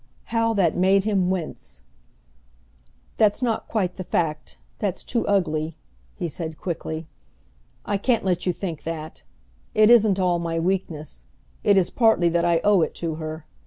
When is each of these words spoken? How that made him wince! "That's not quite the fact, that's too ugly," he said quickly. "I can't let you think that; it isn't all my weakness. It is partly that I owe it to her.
How 0.33 0.55
that 0.55 0.75
made 0.75 1.03
him 1.03 1.29
wince! 1.29 1.83
"That's 3.17 3.43
not 3.43 3.67
quite 3.67 3.97
the 3.97 4.03
fact, 4.03 4.57
that's 4.79 5.03
too 5.03 5.27
ugly," 5.27 5.77
he 6.15 6.27
said 6.27 6.57
quickly. 6.57 7.05
"I 7.85 7.97
can't 7.97 8.25
let 8.25 8.47
you 8.47 8.51
think 8.51 8.81
that; 8.81 9.21
it 9.75 9.91
isn't 9.91 10.19
all 10.19 10.39
my 10.39 10.57
weakness. 10.59 11.25
It 11.63 11.77
is 11.77 11.91
partly 11.91 12.29
that 12.29 12.45
I 12.45 12.61
owe 12.63 12.81
it 12.81 12.95
to 12.95 13.17
her. 13.21 13.45